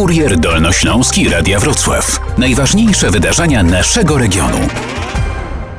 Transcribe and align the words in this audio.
Kurier 0.00 0.36
Dolnośląski 0.38 1.28
Radia 1.28 1.58
Wrocław. 1.58 2.38
Najważniejsze 2.38 3.10
wydarzenia 3.10 3.62
naszego 3.62 4.18
regionu. 4.18 4.56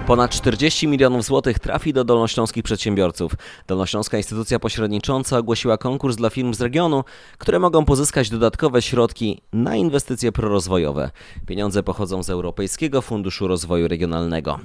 Ponad 0.08 0.32
40 0.32 0.88
milionów 0.88 1.24
złotych 1.24 1.60
trafi 1.60 1.94
do 1.94 2.04
dolnośląskich 2.04 2.64
przedsiębiorców. 2.64 3.32
Dolnośląska 3.68 4.18
Instytucja 4.18 4.60
Pośrednicząca 4.60 5.38
ogłosiła 5.38 5.78
konkurs 5.78 6.16
dla 6.16 6.30
firm 6.30 6.54
z 6.54 6.62
regionu, 6.62 7.04
które 7.38 7.60
mogą 7.60 7.86
pozyskać 7.86 8.30
dodatkowe 8.30 8.82
środki 8.82 9.42
na 9.54 9.76
inwestycje 9.76 10.32
prorozwojowe. 10.32 11.12
Pieniądze 11.48 11.84
pochodzą 11.84 12.24
z 12.24 12.30
Europejskiego 12.30 13.02
Funduszu 13.02 13.48
Rozwoju 13.48 13.88
Regionalnego. 13.88 14.60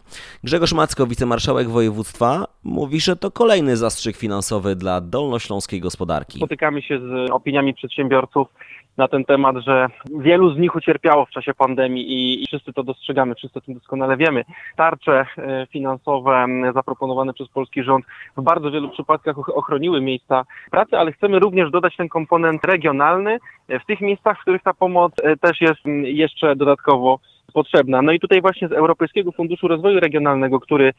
Grzegorz 0.44 0.72
Macko, 0.72 1.06
wicemarszałek 1.06 1.68
województwa, 1.68 2.46
mówi, 2.64 3.00
że 3.00 3.16
to 3.16 3.30
kolejny 3.30 3.76
zastrzyk 3.76 4.16
finansowy 4.16 4.76
dla 4.76 5.00
dolnośląskiej 5.00 5.80
gospodarki. 5.80 6.38
Spotykamy 6.38 6.82
się 6.82 6.98
z 6.98 7.30
opiniami 7.30 7.74
przedsiębiorców 7.74 8.48
na 8.96 9.08
ten 9.08 9.24
temat, 9.24 9.56
że 9.56 9.86
wielu 10.18 10.54
z 10.54 10.58
nich 10.58 10.74
ucierpiało 10.74 11.26
w 11.26 11.30
czasie 11.30 11.54
pandemii 11.54 12.12
i, 12.12 12.42
i 12.42 12.46
wszyscy 12.46 12.72
to 12.72 12.82
dostrzegamy, 12.82 13.34
wszyscy 13.34 13.58
o 13.58 13.62
tym 13.62 13.74
doskonale 13.74 14.16
wiemy. 14.16 14.44
Tarcze 14.76 15.26
e, 15.38 15.66
finansowe 15.70 16.46
zaproponowane 16.74 17.32
przez 17.32 17.48
polski 17.48 17.82
rząd 17.82 18.04
w 18.36 18.42
bardzo 18.42 18.70
wielu 18.70 18.88
przypadkach 18.88 19.38
ochroniły 19.38 20.00
miejsca 20.00 20.44
pracy, 20.70 20.98
ale 20.98 21.12
chcemy 21.12 21.38
również 21.38 21.70
dodać 21.70 21.96
ten 21.96 22.08
komponent 22.08 22.64
regionalny 22.64 23.38
w 23.68 23.86
tych 23.86 24.00
miejscach, 24.00 24.38
w 24.38 24.42
których 24.42 24.62
ta 24.62 24.74
pomoc 24.74 25.12
e, 25.22 25.36
też 25.36 25.60
jest 25.60 25.80
jeszcze 26.02 26.56
dodatkowo 26.56 27.18
potrzebna. 27.56 28.02
No 28.02 28.12
i 28.12 28.20
tutaj 28.20 28.40
właśnie 28.40 28.68
z 28.68 28.72
Europejskiego 28.72 29.32
Funduszu 29.32 29.68
Rozwoju 29.68 30.00
Regionalnego, 30.00 30.60
który 30.60 30.92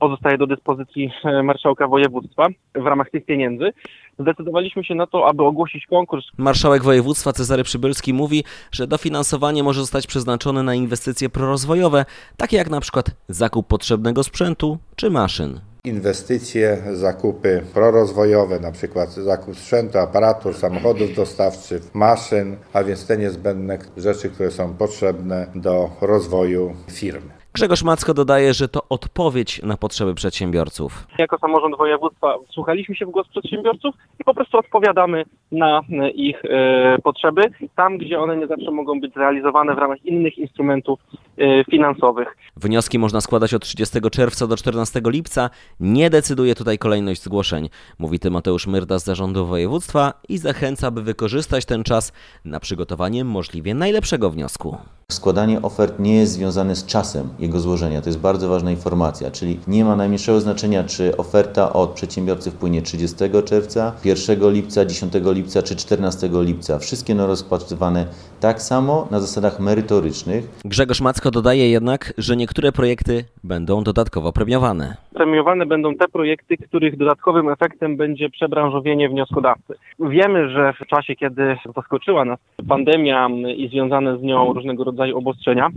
pozostaje 0.00 0.38
do 0.38 0.46
dyspozycji 0.46 1.10
e, 1.24 1.42
marszałka 1.42 1.88
województwa 1.88 2.48
w 2.74 2.86
ramach 2.86 3.10
tych 3.10 3.24
pieniędzy, 3.24 3.70
zdecydowaliśmy 4.18 4.84
się 4.84 4.94
na 4.94 5.06
to, 5.06 5.28
aby 5.28 5.42
ogłosić 5.42 5.86
konkurs. 5.86 6.24
Marszałek 6.38 6.82
województwa 6.82 7.32
Cezary 7.32 7.62
Przybylski 7.62 8.12
mówi, 8.12 8.44
że 8.72 8.86
dofinansowanie 8.86 9.62
może 9.62 9.80
zostać 9.80 10.06
przeznaczone 10.06 10.62
na 10.62 10.74
inwestycje 10.74 11.28
prorozwojowe, 11.28 12.04
takie 12.36 12.56
jak 12.56 12.70
na 12.70 12.80
przykład 12.80 13.06
zakup 13.28 13.66
potrzebnego 13.66 14.22
sprzętu 14.22 14.78
czy 14.96 15.10
maszyn 15.10 15.73
inwestycje, 15.84 16.82
zakupy 16.92 17.62
prorozwojowe, 17.74 18.60
na 18.60 18.72
przykład 18.72 19.12
zakup 19.12 19.56
sprzętu, 19.58 19.98
aparatur, 19.98 20.54
samochodów 20.54 21.16
dostawczych, 21.16 21.94
maszyn, 21.94 22.56
a 22.72 22.84
więc 22.84 23.06
te 23.06 23.16
niezbędne 23.16 23.78
rzeczy, 23.96 24.30
które 24.30 24.50
są 24.50 24.74
potrzebne 24.74 25.46
do 25.54 25.90
rozwoju 26.00 26.74
firmy. 26.90 27.43
Grzegorz 27.54 27.82
Macko 27.82 28.14
dodaje, 28.14 28.54
że 28.54 28.68
to 28.68 28.82
odpowiedź 28.88 29.62
na 29.62 29.76
potrzeby 29.76 30.14
przedsiębiorców. 30.14 31.06
Jako 31.18 31.38
samorząd 31.38 31.76
województwa 31.76 32.34
wsłuchaliśmy 32.50 32.94
się 32.94 33.06
w 33.06 33.10
głos 33.10 33.28
przedsiębiorców 33.28 33.94
i 34.20 34.24
po 34.24 34.34
prostu 34.34 34.58
odpowiadamy 34.58 35.24
na 35.52 35.80
ich 36.14 36.44
e, 36.44 36.98
potrzeby 37.02 37.42
tam, 37.76 37.98
gdzie 37.98 38.20
one 38.20 38.36
nie 38.36 38.46
zawsze 38.46 38.70
mogą 38.70 39.00
być 39.00 39.14
zrealizowane 39.14 39.74
w 39.74 39.78
ramach 39.78 40.04
innych 40.04 40.38
instrumentów 40.38 41.00
e, 41.38 41.64
finansowych. 41.64 42.36
Wnioski 42.56 42.98
można 42.98 43.20
składać 43.20 43.54
od 43.54 43.62
30 43.62 43.98
czerwca 44.12 44.46
do 44.46 44.56
14 44.56 45.00
lipca. 45.06 45.50
Nie 45.80 46.10
decyduje 46.10 46.54
tutaj 46.54 46.78
kolejność 46.78 47.22
zgłoszeń, 47.22 47.68
mówi 47.98 48.18
Tymoteusz 48.18 48.66
Myrda 48.66 48.98
z 48.98 49.04
zarządu 49.04 49.46
województwa 49.46 50.12
i 50.28 50.38
zachęca, 50.38 50.90
by 50.90 51.02
wykorzystać 51.02 51.64
ten 51.64 51.84
czas 51.84 52.12
na 52.44 52.60
przygotowanie 52.60 53.24
możliwie 53.24 53.74
najlepszego 53.74 54.30
wniosku. 54.30 54.76
Składanie 55.12 55.62
ofert 55.62 55.98
nie 55.98 56.16
jest 56.16 56.32
związane 56.32 56.76
z 56.76 56.86
czasem 56.86 57.28
jego 57.38 57.60
złożenia. 57.60 58.02
To 58.02 58.08
jest 58.08 58.18
bardzo 58.18 58.48
ważna 58.48 58.70
informacja, 58.70 59.30
czyli 59.30 59.60
nie 59.66 59.84
ma 59.84 59.96
najmniejszego 59.96 60.40
znaczenia, 60.40 60.84
czy 60.84 61.16
oferta 61.16 61.72
od 61.72 61.90
przedsiębiorcy 61.90 62.50
wpłynie 62.50 62.82
30 62.82 63.16
czerwca, 63.44 63.92
1 64.04 64.52
lipca, 64.52 64.84
10 64.84 65.12
lipca 65.24 65.62
czy 65.62 65.76
14 65.76 66.30
lipca. 66.32 66.78
Wszystkie 66.78 67.14
no 67.14 67.26
rozpatrywane 67.26 68.06
tak 68.40 68.62
samo 68.62 69.08
na 69.10 69.20
zasadach 69.20 69.60
merytorycznych. 69.60 70.48
Grzegorz 70.64 71.00
Macko 71.00 71.30
dodaje 71.30 71.70
jednak, 71.70 72.14
że 72.18 72.36
niektóre 72.36 72.72
projekty 72.72 73.24
będą 73.44 73.82
dodatkowo 73.82 74.32
premiowane. 74.32 74.96
Premiowane 75.14 75.66
będą 75.66 75.94
te 75.94 76.08
projekty, 76.08 76.56
których 76.56 76.96
dodatkowym 76.96 77.48
efektem 77.48 77.96
będzie 77.96 78.30
przebranżowienie 78.30 79.08
wnioskodawcy. 79.08 79.74
Wiemy, 80.00 80.50
że 80.50 80.72
w 80.72 80.86
czasie, 80.86 81.16
kiedy 81.16 81.56
zaskoczyła 81.76 82.24
nas 82.24 82.38
pandemia 82.68 83.28
i 83.56 83.68
związane 83.68 84.18
z 84.18 84.22
nią 84.22 84.52
różnego 84.52 84.84
rodzaju 84.84 85.18
obostrzenia, 85.18 85.68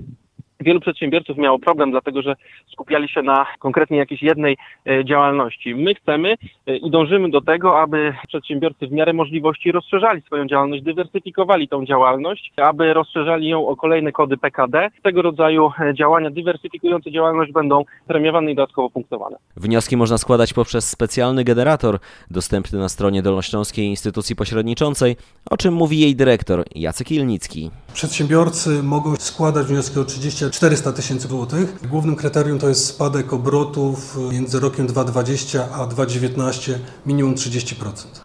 Wielu 0.68 0.80
przedsiębiorców 0.80 1.38
miało 1.38 1.60
problem, 1.60 1.92
dlatego 1.92 2.22
że 2.22 2.36
skupiali 2.72 3.10
się 3.10 3.22
na 3.22 3.46
konkretnie 3.60 3.98
jakiejś 3.98 4.22
jednej 4.22 4.58
e, 4.86 5.06
działalności. 5.06 5.76
My 5.76 5.96
chcemy 5.96 6.36
e, 6.68 6.78
i 6.78 6.92
dążymy 6.92 7.30
do 7.30 7.42
tego, 7.42 7.82
aby 7.82 8.14
przedsiębiorcy 8.28 8.88
w 8.88 8.92
miarę 8.92 9.14
możliwości 9.14 9.72
rozszerzali 9.72 10.22
swoją 10.22 10.48
działalność, 10.48 10.84
dywersyfikowali 10.84 11.68
tą 11.68 11.86
działalność, 11.86 12.54
aby 12.58 12.94
rozszerzali 12.94 13.48
ją 13.50 13.68
o 13.68 13.76
kolejne 13.76 14.12
kody 14.12 14.38
PKD. 14.38 14.90
Tego 15.04 15.22
rodzaju 15.22 15.72
e, 15.80 15.94
działania 15.94 16.30
dywersyfikujące 16.30 17.12
działalność 17.12 17.52
będą 17.52 17.84
premiowane 18.08 18.52
i 18.52 18.56
dodatkowo 18.56 18.90
punktowane. 18.90 19.38
Wnioski 19.58 19.98
można 19.98 20.18
składać 20.18 20.54
poprzez 20.54 20.90
specjalny 20.90 21.44
generator 21.44 22.00
dostępny 22.32 22.80
na 22.80 22.90
stronie 22.90 23.22
Dolnośląskiej 23.22 23.86
Instytucji 23.86 24.36
Pośredniczącej, 24.36 25.16
o 25.50 25.58
czym 25.58 25.74
mówi 25.74 26.00
jej 26.00 26.16
dyrektor 26.16 26.64
Jacek 26.76 27.12
Ilnicki. 27.12 27.72
Przedsiębiorcy 27.94 28.84
mogą 28.84 29.16
składać 29.16 29.68
wnioski 29.68 30.00
o 30.00 30.04
30 30.04 30.46
400 30.58 30.94
tysięcy 30.94 31.28
złotych. 31.28 31.88
Głównym 31.90 32.16
kryterium 32.16 32.60
to 32.60 32.70
jest 32.70 32.86
spadek 32.86 33.34
obrotów 33.34 34.18
między 34.32 34.60
rokiem 34.60 34.88
2020 34.88 35.68
a 35.74 35.88
2019 35.88 36.80
minimum 37.06 37.36
30%. 37.36 37.74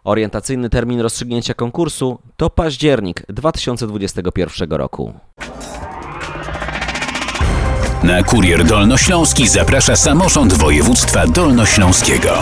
Orientacyjny 0.04 0.70
termin 0.70 1.00
rozstrzygnięcia 1.00 1.54
konkursu 1.54 2.18
to 2.36 2.50
październik 2.50 3.22
2021 3.28 4.72
roku. 4.72 5.12
Na 8.02 8.22
Kurier 8.22 8.64
Dolnośląski 8.64 9.48
zaprasza 9.48 9.96
samorząd 9.96 10.52
województwa 10.52 11.26
dolnośląskiego. 11.26 12.32